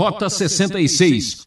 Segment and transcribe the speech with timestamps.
[0.00, 1.42] Rota 66.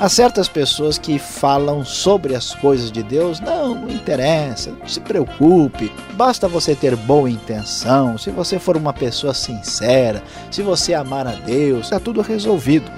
[0.00, 5.00] Há certas pessoas que falam sobre as coisas de Deus, não, não interessa, não se
[5.00, 11.26] preocupe, basta você ter boa intenção, se você for uma pessoa sincera, se você amar
[11.26, 12.90] a Deus, está tudo resolvido.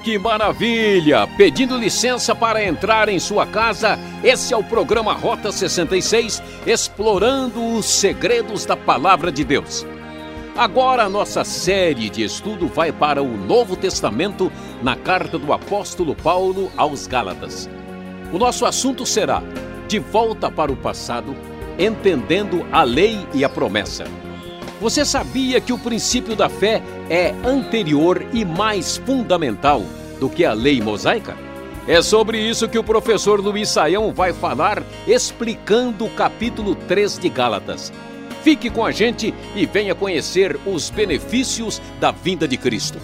[0.00, 1.26] Que maravilha!
[1.36, 7.86] Pedindo licença para entrar em sua casa, esse é o programa Rota 66, explorando os
[7.86, 9.86] segredos da Palavra de Deus.
[10.56, 14.50] Agora a nossa série de estudo vai para o Novo Testamento
[14.82, 17.68] na carta do apóstolo Paulo aos Gálatas.
[18.32, 19.42] O nosso assunto será
[19.88, 21.34] De volta para o passado,
[21.78, 24.04] entendendo a lei e a promessa.
[24.80, 29.84] Você sabia que o princípio da fé é anterior e mais fundamental
[30.18, 31.36] do que a lei mosaica?
[31.86, 37.28] É sobre isso que o professor Luiz Saião vai falar, explicando o capítulo 3 de
[37.28, 37.92] Gálatas.
[38.42, 42.98] Fique com a gente e venha conhecer os benefícios da vinda de Cristo.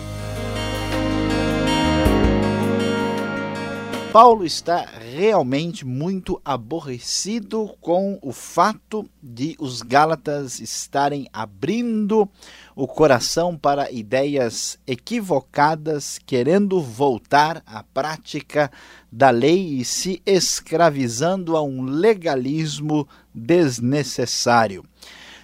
[4.18, 12.26] Paulo está realmente muito aborrecido com o fato de os Gálatas estarem abrindo
[12.74, 18.72] o coração para ideias equivocadas, querendo voltar à prática
[19.12, 24.82] da lei e se escravizando a um legalismo desnecessário.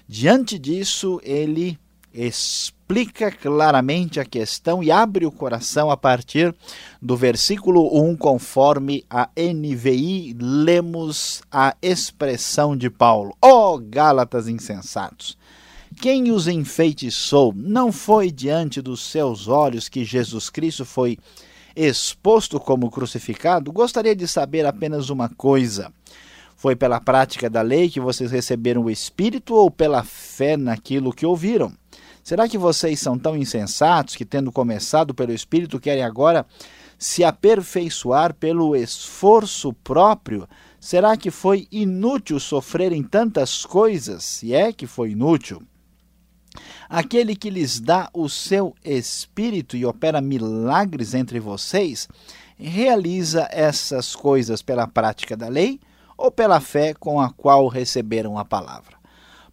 [0.08, 1.78] Diante disso, ele
[2.14, 6.54] explica claramente a questão e abre o coração a partir
[7.00, 15.38] do versículo 1, conforme a NVI, lemos a expressão de Paulo: Ó oh, Gálatas insensatos!
[16.00, 21.18] Quem os enfeitiçou não foi diante dos seus olhos que Jesus Cristo foi
[21.76, 23.72] exposto como crucificado?
[23.72, 25.92] Gostaria de saber apenas uma coisa.
[26.56, 31.26] Foi pela prática da lei que vocês receberam o Espírito ou pela fé naquilo que
[31.26, 31.72] ouviram?
[32.22, 36.46] Será que vocês são tão insensatos que, tendo começado pelo Espírito, querem agora
[36.96, 40.48] se aperfeiçoar pelo esforço próprio?
[40.78, 44.22] Será que foi inútil sofrerem tantas coisas?
[44.22, 45.60] Se é que foi inútil.
[46.88, 52.08] Aquele que lhes dá o seu Espírito e opera milagres entre vocês,
[52.56, 55.80] realiza essas coisas pela prática da lei
[56.16, 59.01] ou pela fé com a qual receberam a palavra?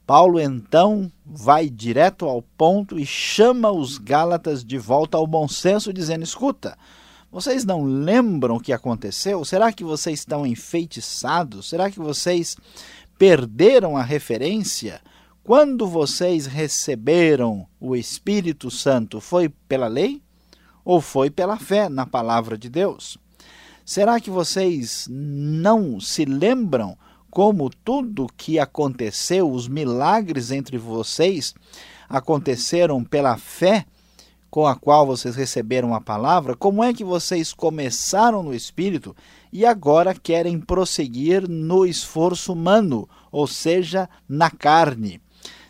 [0.09, 5.93] Paulo então vai direto ao ponto e chama os Gálatas de volta ao bom senso,
[5.93, 6.75] dizendo: Escuta,
[7.31, 9.45] vocês não lembram o que aconteceu?
[9.45, 11.69] Será que vocês estão enfeitiçados?
[11.69, 12.57] Será que vocês
[13.19, 14.99] perderam a referência?
[15.43, 20.23] Quando vocês receberam o Espírito Santo, foi pela lei
[20.83, 23.15] ou foi pela fé na palavra de Deus?
[23.85, 26.97] Será que vocês não se lembram
[27.29, 31.53] como tudo que aconteceu, os milagres entre vocês,
[32.07, 33.85] aconteceram pela fé
[34.49, 39.15] com a qual vocês receberam a palavra, como é que vocês começaram no espírito
[39.53, 45.21] e agora querem prosseguir no esforço humano, ou seja, na carne?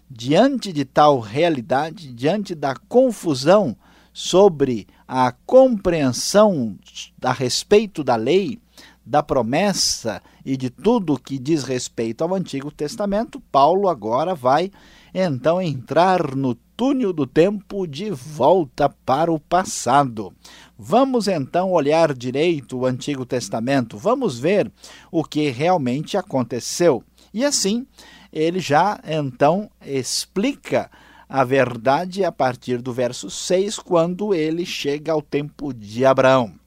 [0.10, 3.76] Diante de tal realidade, diante da confusão
[4.14, 6.78] sobre a compreensão
[7.22, 8.60] a respeito da lei,
[9.06, 14.72] da promessa e de tudo que diz respeito ao Antigo Testamento, Paulo agora vai
[15.14, 20.34] então entrar no túnel do tempo de volta para o passado.
[20.76, 24.72] Vamos então olhar direito o Antigo Testamento, vamos ver
[25.12, 27.04] o que realmente aconteceu.
[27.32, 27.86] E assim,
[28.34, 30.90] ele já então explica
[31.30, 36.59] a verdade a partir do verso 6, quando ele chega ao tempo de Abraão.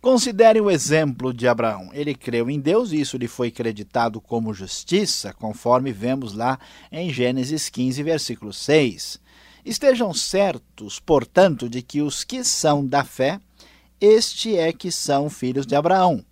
[0.00, 1.90] Considere o exemplo de Abraão.
[1.92, 6.58] Ele creu em Deus e isso lhe foi creditado como justiça, conforme vemos lá
[6.90, 9.20] em Gênesis 15, versículo 6.
[9.62, 13.38] Estejam certos, portanto, de que os que são da fé,
[14.00, 16.24] este é que são filhos de Abraão.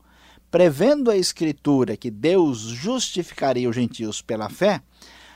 [0.51, 4.81] Prevendo a Escritura que Deus justificaria os gentios pela fé,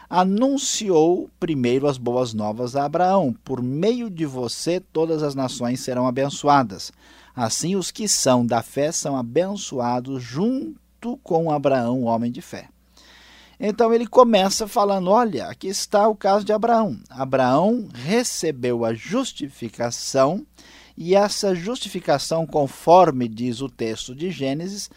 [0.08, 6.06] anunciou primeiro as boas novas a Abraão: por meio de você todas as nações serão
[6.06, 6.90] abençoadas.
[7.34, 12.68] Assim, os que são da fé são abençoados junto com Abraão, homem de fé.
[13.58, 16.98] Então ele começa falando: olha, aqui está o caso de Abraão.
[17.08, 20.44] Abraão recebeu a justificação,
[20.96, 24.90] e essa justificação, conforme diz o texto de Gênesis,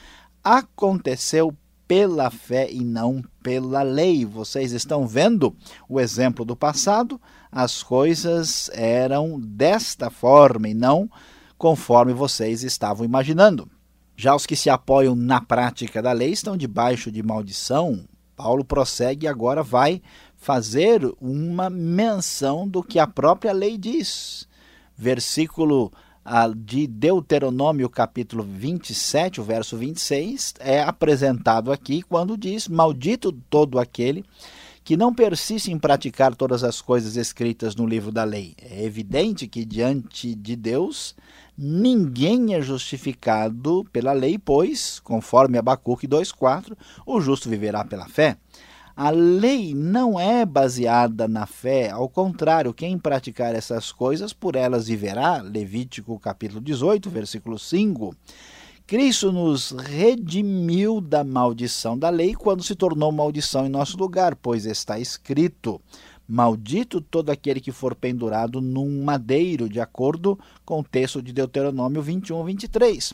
[0.43, 1.55] aconteceu
[1.87, 4.25] pela fé e não pela lei.
[4.25, 5.55] Vocês estão vendo
[5.87, 7.21] o exemplo do passado?
[7.51, 11.09] As coisas eram desta forma e não
[11.57, 13.69] conforme vocês estavam imaginando.
[14.15, 18.05] Já os que se apoiam na prática da lei estão debaixo de maldição.
[18.35, 20.01] Paulo prossegue e agora vai
[20.35, 24.47] fazer uma menção do que a própria lei diz.
[24.97, 25.91] Versículo
[26.57, 34.25] de Deuteronômio, capítulo 27, o verso 26, é apresentado aqui quando diz: Maldito todo aquele
[34.83, 38.55] que não persiste em praticar todas as coisas escritas no livro da lei.
[38.61, 41.15] É evidente que diante de Deus
[41.57, 46.75] ninguém é justificado pela lei, pois, conforme Abacuque 2,4,
[47.05, 48.37] o justo viverá pela fé.
[48.95, 54.87] A lei não é baseada na fé, ao contrário, quem praticar essas coisas, por elas
[54.87, 55.41] viverá.
[55.41, 58.15] Levítico capítulo 18, versículo 5.
[58.87, 64.65] Cristo nos redimiu da maldição da lei quando se tornou maldição em nosso lugar, pois
[64.65, 65.81] está escrito:
[66.27, 72.01] Maldito todo aquele que for pendurado num madeiro, de acordo com o texto de Deuteronômio
[72.01, 73.13] 21, 23.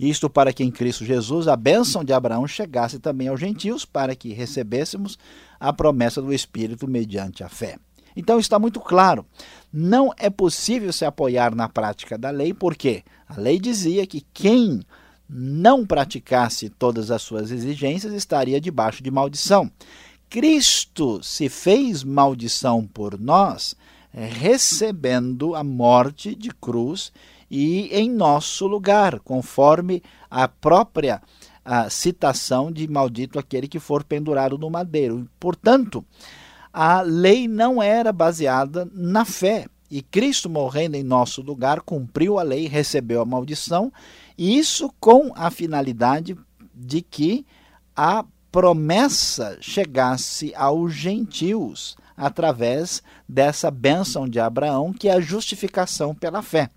[0.00, 4.16] Isto para que em Cristo Jesus a bênção de Abraão chegasse também aos gentios, para
[4.16, 5.18] que recebêssemos
[5.60, 7.78] a promessa do Espírito mediante a fé.
[8.16, 9.26] Então está muito claro,
[9.70, 14.80] não é possível se apoiar na prática da lei, porque a lei dizia que quem
[15.28, 19.70] não praticasse todas as suas exigências estaria debaixo de maldição.
[20.36, 23.74] Cristo se fez maldição por nós,
[24.12, 27.10] eh, recebendo a morte de cruz
[27.50, 31.22] e em nosso lugar, conforme a própria
[31.64, 35.26] a citação de maldito aquele que for pendurado no madeiro.
[35.40, 36.04] Portanto,
[36.70, 39.64] a lei não era baseada na fé.
[39.90, 43.90] E Cristo, morrendo em nosso lugar, cumpriu a lei, recebeu a maldição,
[44.36, 46.36] e isso com a finalidade
[46.74, 47.46] de que
[47.96, 56.42] a promessa chegasse aos gentios através dessa bênção de Abraão, que é a justificação pela
[56.42, 56.70] fé.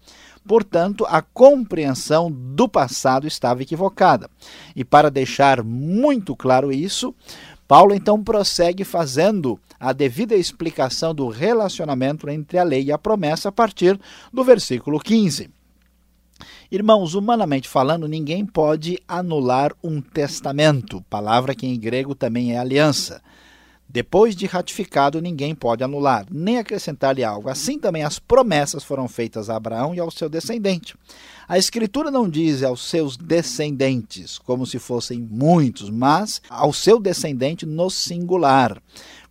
[0.45, 4.29] Portanto, a compreensão do passado estava equivocada.
[4.75, 7.13] E para deixar muito claro isso,
[7.67, 13.49] Paulo então prossegue fazendo a devida explicação do relacionamento entre a lei e a promessa
[13.49, 13.99] a partir
[14.33, 15.49] do versículo 15.
[16.71, 23.23] Irmãos, humanamente falando, ninguém pode anular um testamento, palavra que em grego também é aliança.
[23.91, 27.49] Depois de ratificado, ninguém pode anular, nem acrescentar-lhe algo.
[27.49, 30.95] Assim também as promessas foram feitas a Abraão e ao seu descendente.
[31.47, 37.65] A Escritura não diz aos seus descendentes, como se fossem muitos, mas ao seu descendente
[37.65, 38.79] no singular,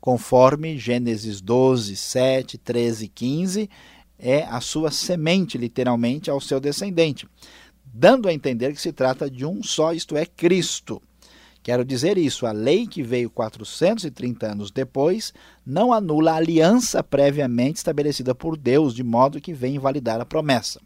[0.01, 3.71] conforme Gênesis 12, 7, 13 e 15
[4.19, 7.29] é a sua semente, literalmente, ao seu descendente,
[7.85, 11.01] dando a entender que se trata de um só, isto é, Cristo.
[11.63, 15.35] Quero dizer isso, a lei que veio 430 anos depois
[15.67, 20.81] não anula a aliança previamente estabelecida por Deus, de modo que vem invalidar a promessa.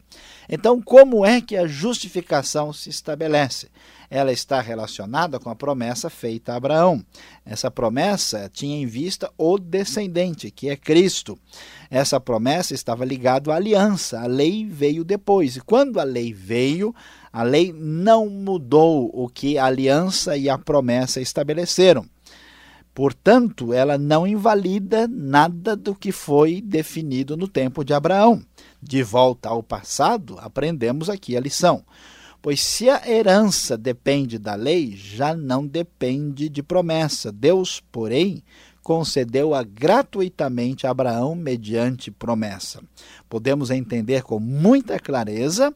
[0.49, 3.69] Então, como é que a justificação se estabelece?
[4.11, 7.03] Ela está relacionada com a promessa feita a Abraão.
[7.47, 11.39] Essa promessa tinha em vista o descendente, que é Cristo.
[11.89, 14.21] Essa promessa estava ligada à aliança.
[14.21, 15.57] A lei veio depois.
[15.57, 16.95] E quando a lei veio,
[17.33, 22.05] a lei não mudou o que a aliança e a promessa estabeleceram.
[22.95, 28.43] Portanto, ela não invalida nada do que foi definido no tempo de Abraão.
[28.83, 31.83] De volta ao passado, aprendemos aqui a lição.
[32.43, 37.33] Pois se a herança depende da lei, já não depende de promessa.
[37.33, 38.43] Deus, porém,
[38.83, 42.83] concedeu-a gratuitamente a Abraão mediante promessa.
[43.29, 45.73] Podemos entender com muita clareza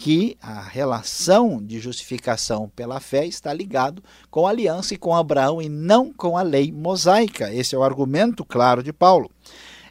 [0.00, 5.60] que a relação de justificação pela fé está ligado com a aliança e com Abraão
[5.60, 7.52] e não com a lei mosaica.
[7.52, 9.30] Esse é o argumento claro de Paulo.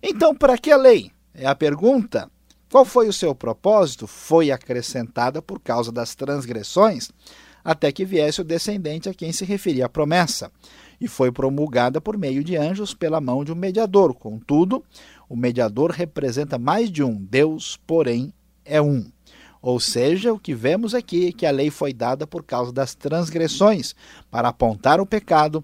[0.01, 1.12] Então, para que a lei?
[1.32, 2.28] É a pergunta.
[2.72, 4.08] Qual foi o seu propósito?
[4.08, 7.12] Foi acrescentada por causa das transgressões,
[7.63, 10.51] até que viesse o descendente a quem se referia a promessa,
[11.00, 14.16] e foi promulgada por meio de anjos pela mão de um mediador.
[14.16, 14.84] Contudo,
[15.30, 18.34] o mediador representa mais de um, Deus, porém,
[18.66, 19.06] é um.
[19.62, 22.96] Ou seja, o que vemos aqui é que a lei foi dada por causa das
[22.96, 23.94] transgressões,
[24.32, 25.63] para apontar o pecado,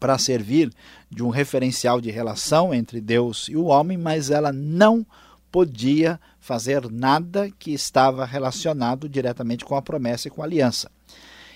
[0.00, 0.70] para servir
[1.10, 5.06] de um referencial de relação entre Deus e o homem, mas ela não
[5.50, 10.90] podia fazer nada que estava relacionado diretamente com a promessa e com a aliança.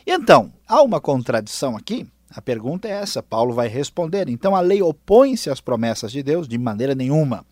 [0.06, 2.06] Então, há uma contradição aqui?
[2.34, 4.28] A pergunta é essa, Paulo vai responder.
[4.28, 7.44] Então a lei opõe-se às promessas de Deus de maneira nenhuma.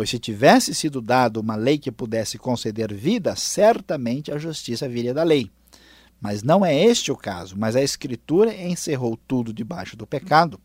[0.00, 5.12] Pois se tivesse sido dado uma lei que pudesse conceder vida, certamente a justiça viria
[5.12, 5.50] da lei.
[6.18, 10.58] Mas não é este o caso, mas a Escritura encerrou tudo debaixo do pecado,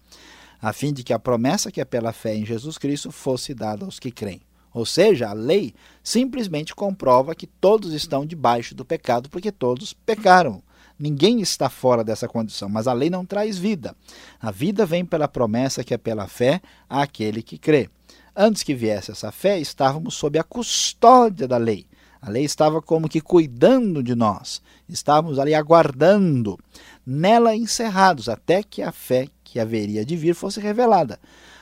[0.61, 3.83] a fim de que a promessa que é pela fé em Jesus Cristo fosse dada
[3.83, 4.39] aos que creem.
[4.73, 10.63] Ou seja, a lei simplesmente comprova que todos estão debaixo do pecado, porque todos pecaram.
[10.97, 13.97] Ninguém está fora dessa condição, mas a lei não traz vida.
[14.39, 17.89] A vida vem pela promessa que é pela fé àquele que crê.
[18.37, 21.85] Antes que viesse essa fé, estávamos sob a custódia da lei.
[22.21, 24.61] A lei estava como que cuidando de nós.
[24.89, 26.59] Estávamos ali aguardando,
[27.05, 31.17] nela encerrados, até que a fé que haveria de vir fosse revelada.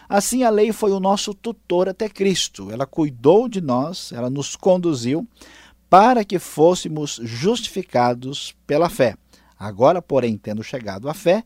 [0.10, 2.72] Assim, a lei foi o nosso tutor até Cristo.
[2.72, 5.28] Ela cuidou de nós, ela nos conduziu
[5.92, 9.16] para que fôssemos justificados pela fé.
[9.60, 11.44] Agora, porém, tendo chegado à fé,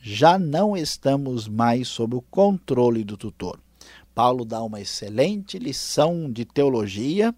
[0.00, 3.60] já não estamos mais sob o controle do tutor.
[4.14, 7.34] Paulo dá uma excelente lição de teologia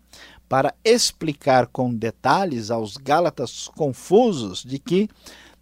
[0.48, 5.08] para explicar com detalhes aos Gálatas confusos de que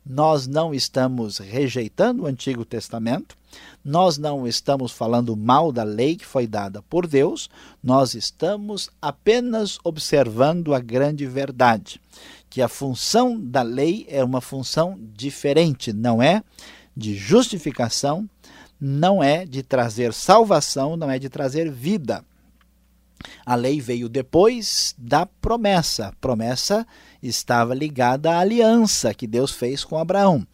[0.05, 3.37] nós não estamos rejeitando o Antigo Testamento,
[3.83, 7.49] nós não estamos falando mal da lei que foi dada por Deus,
[7.83, 12.01] nós estamos apenas observando a grande verdade,
[12.51, 16.43] que a função da lei é uma função diferente, não é?
[16.95, 18.29] De justificação,
[18.87, 22.23] não é de trazer salvação, não é de trazer vida.
[23.47, 26.13] A lei veio depois da promessa.
[26.21, 26.87] Promessa
[27.23, 30.47] estava ligada à aliança que Deus fez com Abraão.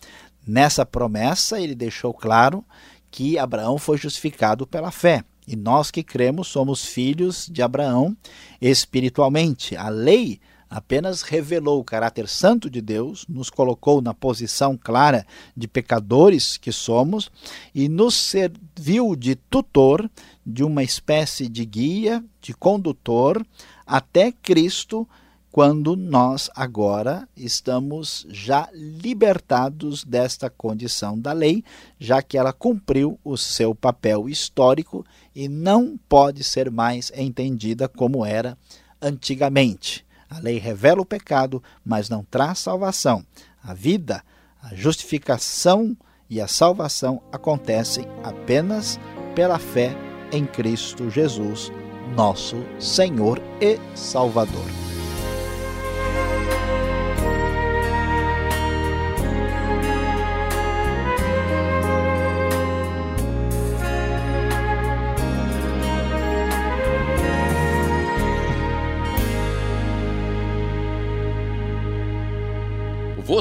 [0.47, 2.65] Nessa promessa, ele deixou claro
[3.11, 5.25] que Abraão foi justificado pela fé.
[5.45, 8.17] E nós que cremos somos filhos de Abraão
[8.61, 9.75] espiritualmente.
[9.75, 15.67] A lei apenas revelou o caráter santo de Deus, nos colocou na posição clara de
[15.67, 17.29] pecadores que somos
[17.75, 20.09] e nos serviu de tutor,
[20.47, 23.45] de uma espécie de guia, de condutor,
[23.85, 25.07] até Cristo,
[25.51, 31.65] quando nós agora estamos já libertados desta condição da lei,
[31.99, 38.25] já que ela cumpriu o seu papel histórico e não pode ser mais entendida como
[38.25, 38.57] era
[39.03, 40.07] antigamente.
[40.31, 43.27] A lei revela o pecado, mas não traz salvação.
[43.63, 44.23] A vida,
[44.63, 45.97] a justificação
[46.31, 48.99] e a salvação acontecem apenas
[49.35, 49.95] pela fé
[50.33, 51.73] em Cristo Jesus,
[52.15, 54.90] nosso Senhor e Salvador.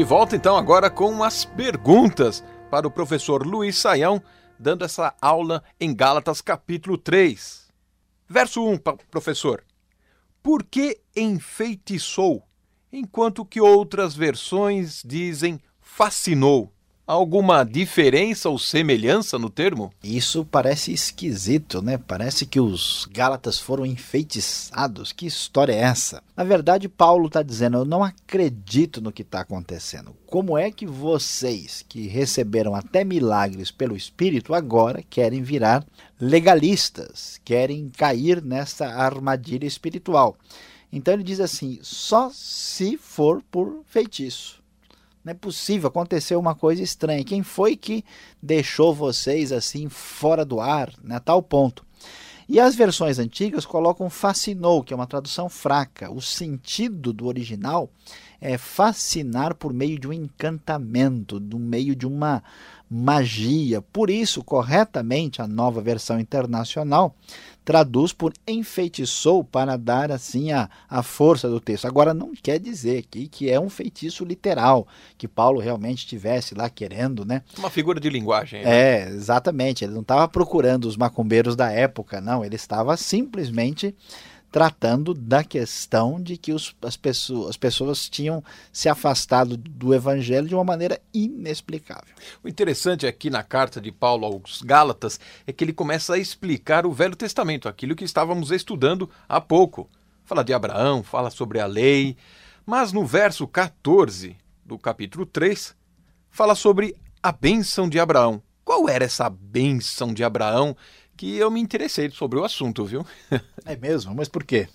[0.00, 4.22] De volta então agora com as perguntas para o professor Luiz Saião,
[4.58, 7.68] dando essa aula em Gálatas capítulo 3.
[8.26, 8.78] Verso 1,
[9.10, 9.62] professor.
[10.42, 12.42] Por que enfeitiçou,
[12.90, 16.72] enquanto que outras versões dizem fascinou?
[17.10, 19.92] Alguma diferença ou semelhança no termo?
[20.02, 21.98] Isso parece esquisito, né?
[21.98, 25.10] Parece que os Gálatas foram enfeitiçados.
[25.10, 26.22] Que história é essa?
[26.36, 30.14] Na verdade, Paulo está dizendo: Eu não acredito no que está acontecendo.
[30.26, 35.84] Como é que vocês, que receberam até milagres pelo Espírito, agora querem virar
[36.20, 40.36] legalistas, querem cair nessa armadilha espiritual?
[40.92, 44.59] Então ele diz assim: só se for por feitiço.
[45.24, 47.24] Não é possível, aconteceu uma coisa estranha.
[47.24, 48.04] Quem foi que
[48.42, 51.84] deixou vocês assim fora do ar, né, a tal ponto?
[52.48, 56.10] E as versões antigas colocam fascinou, que é uma tradução fraca.
[56.10, 57.88] O sentido do original
[58.40, 62.42] é fascinar por meio de um encantamento, do meio de uma
[62.90, 63.80] magia.
[63.80, 67.14] Por isso, corretamente, a nova versão internacional
[67.64, 71.86] traduz por enfeitiçou para dar assim a, a força do texto.
[71.86, 74.86] Agora, não quer dizer aqui que é um feitiço literal,
[75.16, 77.42] que Paulo realmente estivesse lá querendo, né?
[77.58, 78.64] Uma figura de linguagem.
[78.64, 78.70] Né?
[78.70, 79.84] É, exatamente.
[79.84, 82.44] Ele não estava procurando os macumbeiros da época, não.
[82.44, 83.94] Ele estava simplesmente
[84.50, 88.42] tratando da questão de que os, as, pessoas, as pessoas tinham
[88.72, 92.14] se afastado do evangelho de uma maneira inexplicável.
[92.42, 96.84] O interessante aqui na carta de Paulo aos Gálatas é que ele começa a explicar
[96.84, 99.88] o Velho Testamento, aquilo que estávamos estudando há pouco.
[100.24, 102.16] Fala de Abraão, fala sobre a lei,
[102.66, 105.74] mas no verso 14 do capítulo 3,
[106.30, 108.42] fala sobre a bênção de Abraão.
[108.64, 110.76] Qual era essa bênção de Abraão
[111.20, 113.04] que eu me interessei sobre o assunto, viu?
[113.66, 114.14] É mesmo?
[114.14, 114.66] Mas por quê?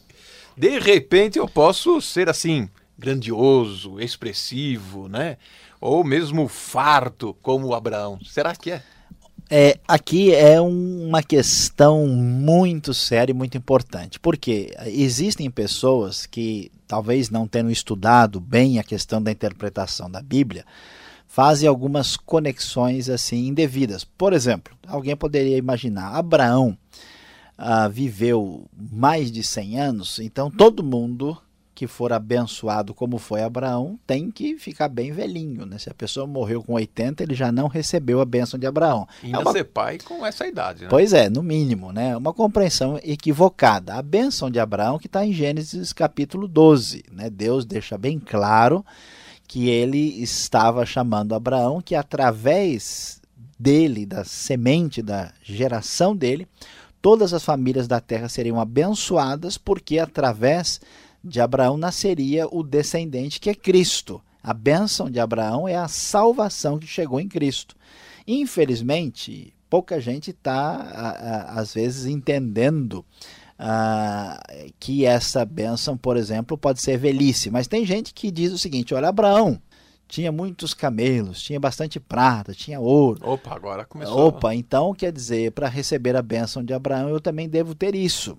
[0.55, 5.37] De repente eu posso ser assim, grandioso, expressivo, né?
[5.81, 8.19] Ou mesmo farto como Abraão.
[8.23, 8.83] Será que é?
[9.49, 17.31] É, aqui é uma questão muito séria e muito importante, porque existem pessoas que, talvez
[17.31, 20.63] não tenham estudado bem a questão da interpretação da Bíblia,
[21.35, 24.05] fazem algumas conexões assim indevidas.
[24.05, 26.77] Por exemplo, alguém poderia imaginar Abraão
[27.57, 31.37] ah, viveu mais de 100 anos, então todo mundo
[31.73, 35.65] que for abençoado como foi Abraão tem que ficar bem velhinho.
[35.65, 35.77] Né?
[35.77, 39.05] Se a pessoa morreu com 80, ele já não recebeu a bênção de Abraão.
[39.21, 39.51] E ainda é uma...
[39.51, 40.83] ser pai com essa idade.
[40.83, 40.87] Né?
[40.89, 41.91] Pois é, no mínimo.
[41.91, 42.15] Né?
[42.15, 43.95] Uma compreensão equivocada.
[43.95, 47.03] A bênção de Abraão que está em Gênesis capítulo 12.
[47.11, 47.29] Né?
[47.29, 48.85] Deus deixa bem claro
[49.47, 53.21] que ele estava chamando Abraão, que através
[53.57, 56.47] dele, da semente, da geração dele,
[57.01, 60.81] todas as famílias da terra seriam abençoadas, porque através
[61.23, 64.21] de Abraão nasceria o descendente que é Cristo.
[64.43, 67.75] A bênção de Abraão é a salvação que chegou em Cristo.
[68.27, 73.03] Infelizmente, pouca gente está, às vezes, entendendo
[73.57, 74.41] ah,
[74.79, 77.49] que essa bênção, por exemplo, pode ser velhice.
[77.49, 79.59] Mas tem gente que diz o seguinte: olha, Abraão
[80.07, 83.19] tinha muitos camelos, tinha bastante prata, tinha ouro.
[83.23, 84.27] Opa, agora começou.
[84.27, 88.37] Opa, então quer dizer, para receber a bênção de Abraão, eu também devo ter isso.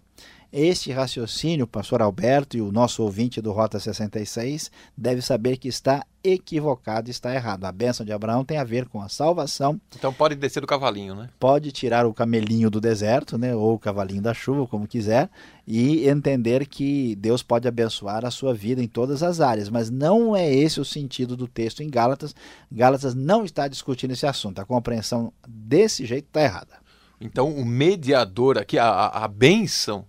[0.53, 5.67] Este raciocínio, o pastor Alberto e o nosso ouvinte do Rota 66 deve saber que
[5.67, 7.65] está equivocado, está errado.
[7.65, 9.81] A bênção de Abraão tem a ver com a salvação.
[9.95, 11.29] Então pode descer do cavalinho, né?
[11.39, 15.29] Pode tirar o camelinho do deserto, né, ou o cavalinho da chuva, como quiser,
[15.67, 20.35] e entender que Deus pode abençoar a sua vida em todas as áreas, mas não
[20.35, 22.35] é esse o sentido do texto em Gálatas.
[22.71, 24.61] Gálatas não está discutindo esse assunto.
[24.61, 26.87] A compreensão desse jeito está errada.
[27.21, 30.05] Então o mediador aqui, a, a bênção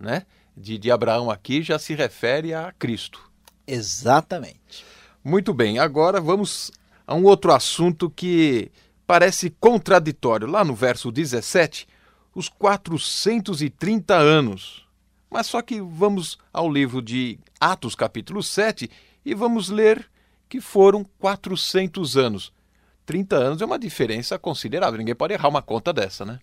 [0.00, 0.24] né,
[0.56, 3.30] de, de Abraão aqui já se refere a Cristo.
[3.66, 4.84] Exatamente.
[5.22, 6.72] Muito bem, agora vamos
[7.06, 8.72] a um outro assunto que
[9.06, 10.46] parece contraditório.
[10.46, 11.86] Lá no verso 17,
[12.34, 14.86] os 430 anos.
[15.30, 18.90] Mas só que vamos ao livro de Atos, capítulo 7,
[19.24, 20.08] e vamos ler
[20.48, 22.52] que foram 400 anos.
[23.06, 24.98] 30 anos é uma diferença considerável.
[24.98, 26.40] Ninguém pode errar uma conta dessa, né?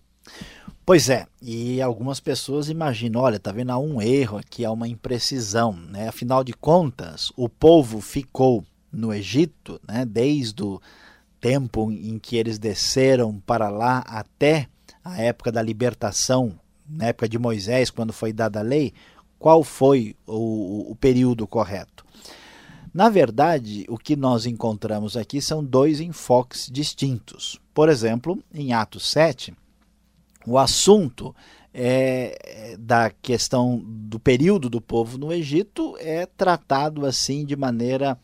[0.88, 4.88] Pois é, e algumas pessoas imaginam, olha, tá vendo há um erro aqui, há uma
[4.88, 6.08] imprecisão, né?
[6.08, 10.80] Afinal de contas, o povo ficou no Egito, né, desde o
[11.42, 14.66] tempo em que eles desceram para lá até
[15.04, 18.94] a época da libertação, na época de Moisés, quando foi dada a lei,
[19.38, 22.02] qual foi o, o período correto?
[22.94, 27.60] Na verdade, o que nós encontramos aqui são dois enfoques distintos.
[27.74, 29.52] Por exemplo, em Atos 7,
[30.48, 31.34] o assunto
[31.72, 38.18] é, da questão do período do povo no Egito é tratado assim de maneira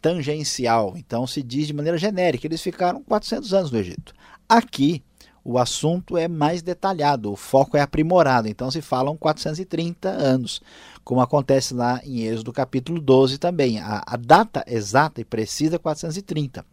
[0.00, 0.94] tangencial.
[0.96, 4.12] Então se diz de maneira genérica, eles ficaram 400 anos no Egito.
[4.48, 5.02] Aqui
[5.44, 10.62] o assunto é mais detalhado, o foco é aprimorado, então se falam 430 anos,
[11.02, 13.80] como acontece lá em Êxodo capítulo 12 também.
[13.80, 16.64] A, a data exata e precisa é 430.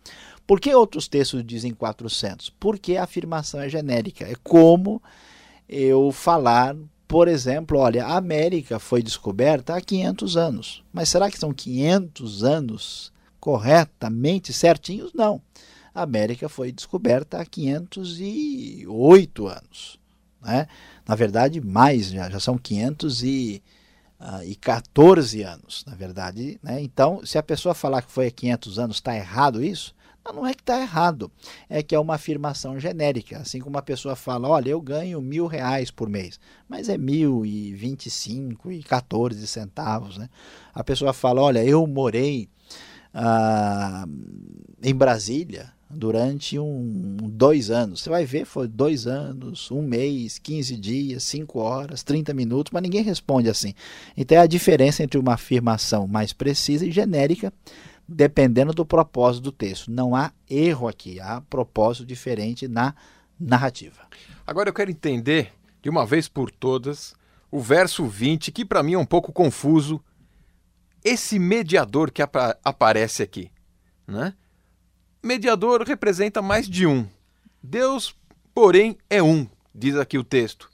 [0.50, 2.50] Por que outros textos dizem 400?
[2.60, 4.26] Porque a afirmação é genérica.
[4.26, 5.00] É como
[5.70, 6.76] eu falar,
[7.08, 10.84] por exemplo, olha, a América foi descoberta há 500 anos.
[10.92, 15.14] Mas será que são 500 anos corretamente certinhos?
[15.14, 15.40] Não.
[15.94, 20.00] A América foi descoberta há 508 anos.
[20.42, 20.66] Né?
[21.08, 26.60] Na verdade, mais, já, já são 514 ah, anos, na verdade.
[26.64, 26.82] Né?
[26.82, 29.94] Então, se a pessoa falar que foi há 500 anos, está errado isso?
[30.34, 31.32] Não é que está errado,
[31.70, 33.38] é que é uma afirmação genérica.
[33.40, 37.46] Assim como uma pessoa fala, olha, eu ganho mil reais por mês, mas é mil
[37.46, 40.18] e vinte e cinco e 14 centavos.
[40.18, 40.30] Né?
[40.74, 42.50] A pessoa fala, olha, eu morei
[43.14, 44.06] ah,
[44.82, 48.02] em Brasília durante um, dois anos.
[48.02, 52.84] Você vai ver, foi dois anos, um mês, 15 dias, 5 horas, 30 minutos, mas
[52.84, 53.74] ninguém responde assim.
[54.16, 57.52] Então é a diferença entre uma afirmação mais precisa e genérica,
[58.10, 59.92] dependendo do propósito do texto.
[59.92, 62.96] Não há erro aqui, há propósito diferente na
[63.40, 64.02] narrativa.
[64.46, 67.14] Agora eu quero entender, de uma vez por todas,
[67.52, 70.04] o verso 20, que para mim é um pouco confuso.
[71.04, 73.52] Esse mediador que ap aparece aqui,
[74.08, 74.34] né?
[75.22, 77.08] Mediador representa mais de um.
[77.62, 78.16] Deus,
[78.54, 80.70] porém, é um, diz aqui o texto.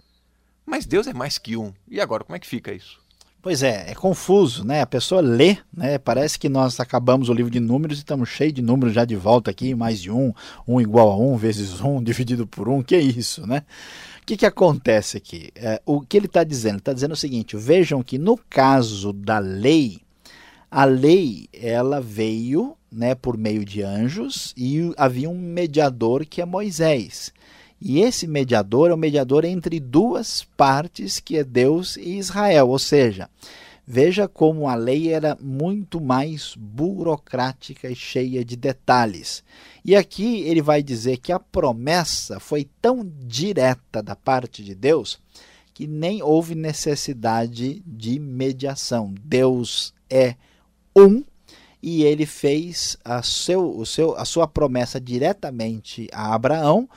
[0.66, 1.74] Mas Deus é mais que um.
[1.88, 3.00] E agora, como é que fica isso?
[3.46, 4.82] Pois é, é confuso, né?
[4.82, 6.00] A pessoa lê, né?
[6.00, 9.16] Parece que nós acabamos o livro de números e estamos cheios de números já de
[9.16, 10.34] volta aqui, mais de um,
[10.68, 13.62] um igual a um, vezes um, dividido por um, que é isso, né?
[14.20, 15.52] O que, que acontece aqui?
[15.56, 16.80] É, o que ele está dizendo?
[16.80, 20.00] Está dizendo o seguinte: vejam que no caso da lei,
[20.72, 26.46] a lei ela veio né, por meio de anjos e havia um mediador que é
[26.46, 27.32] Moisés.
[27.88, 32.70] E esse mediador é o mediador entre duas partes, que é Deus e Israel.
[32.70, 33.30] Ou seja,
[33.86, 39.44] veja como a lei era muito mais burocrática e cheia de detalhes.
[39.86, 45.20] E aqui ele vai dizer que a promessa foi tão direta da parte de Deus
[45.72, 49.14] que nem houve necessidade de mediação.
[49.24, 50.34] Deus é
[50.98, 51.24] um
[51.84, 56.90] e ele fez a, seu, o seu, a sua promessa diretamente a Abraão,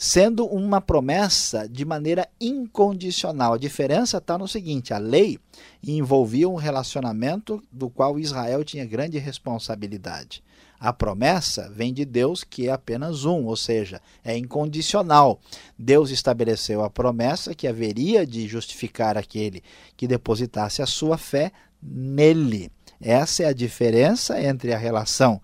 [0.00, 3.54] sendo uma promessa de maneira incondicional.
[3.54, 5.40] A diferença está no seguinte: a lei
[5.84, 10.40] envolvia um relacionamento do qual Israel tinha grande responsabilidade.
[10.78, 15.40] A promessa vem de Deus, que é apenas um, ou seja, é incondicional.
[15.76, 19.64] Deus estabeleceu a promessa que haveria de justificar aquele
[19.96, 21.50] que depositasse a sua fé
[21.82, 22.70] nele.
[23.00, 25.40] Essa é a diferença entre a relação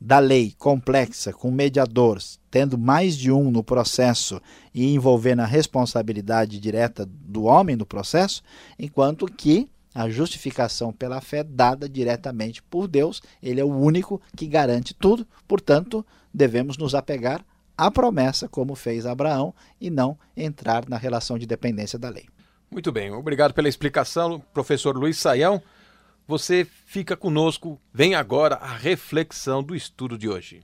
[0.00, 4.40] da lei complexa com mediadores, tendo mais de um no processo
[4.74, 8.42] e envolvendo a responsabilidade direta do homem no processo,
[8.78, 14.46] enquanto que a justificação pela fé dada diretamente por Deus, ele é o único que
[14.46, 17.42] garante tudo, portanto, devemos nos apegar
[17.78, 22.26] à promessa, como fez Abraão, e não entrar na relação de dependência da lei.
[22.70, 25.62] Muito bem, obrigado pela explicação, professor Luiz Saião.
[26.28, 27.80] Você fica conosco.
[27.94, 30.60] Vem agora a reflexão do estudo de hoje.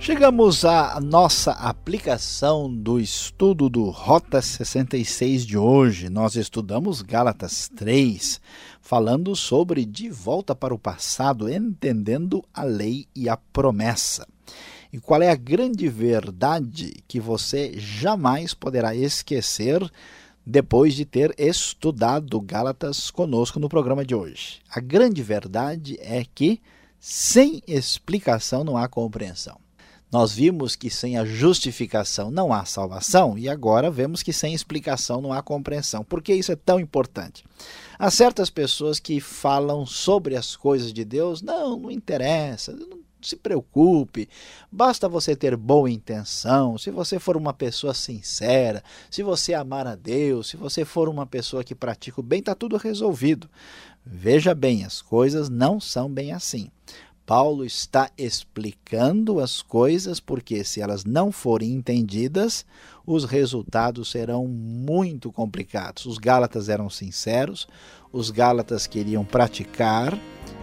[0.00, 6.08] Chegamos à nossa aplicação do estudo do Rota 66 de hoje.
[6.08, 8.40] Nós estudamos Gálatas 3,
[8.80, 14.26] falando sobre de volta para o passado, entendendo a lei e a promessa.
[14.92, 19.90] E qual é a grande verdade que você jamais poderá esquecer
[20.44, 24.60] depois de ter estudado Gálatas conosco no programa de hoje?
[24.70, 26.60] A grande verdade é que
[26.98, 29.58] sem explicação não há compreensão.
[30.10, 35.20] Nós vimos que sem a justificação não há salvação e agora vemos que sem explicação
[35.20, 36.04] não há compreensão.
[36.04, 37.44] Por que isso é tão importante?
[37.98, 43.36] Há certas pessoas que falam sobre as coisas de Deus, não, não interessa, não se
[43.36, 44.28] preocupe,
[44.70, 49.94] basta você ter boa intenção, se você for uma pessoa sincera, se você amar a
[49.94, 53.48] Deus, se você for uma pessoa que pratica o bem, está tudo resolvido.
[54.04, 56.70] Veja bem, as coisas não são bem assim.
[57.26, 62.64] Paulo está explicando as coisas porque, se elas não forem entendidas,
[63.04, 66.06] os resultados serão muito complicados.
[66.06, 67.66] Os Gálatas eram sinceros,
[68.12, 70.16] os Gálatas queriam praticar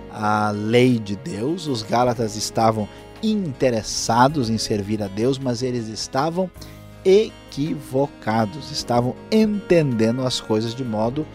[0.10, 1.68] a lei de Deus.
[1.68, 2.88] Os Gálatas estavam
[3.22, 6.50] interessados em servir a Deus, mas eles estavam
[7.04, 11.28] equivocados, estavam entendendo as coisas de modo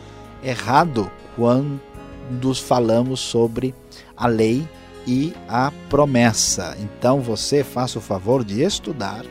[0.42, 3.74] errado quando falamos sobre
[4.16, 4.66] a lei
[5.08, 6.76] e a promessa.
[6.78, 9.24] Então você faça o favor de estudar,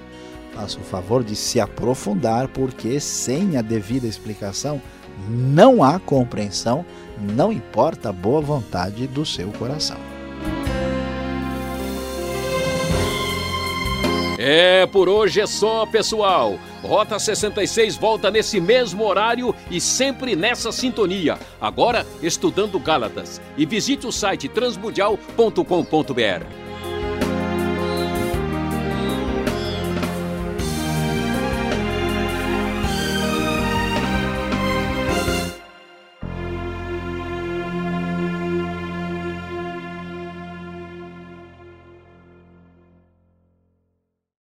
[0.56, 4.82] faça o favor de se aprofundar, porque sem a devida explicação
[5.30, 6.84] não há compreensão,
[7.36, 10.07] não importa a boa vontade do seu coração.
[14.50, 16.58] É, por hoje é só, pessoal.
[16.82, 21.38] Rota 66 volta nesse mesmo horário e sempre nessa sintonia.
[21.60, 23.42] Agora, estudando Gálatas.
[23.58, 26.67] E visite o site transmundial.com.br.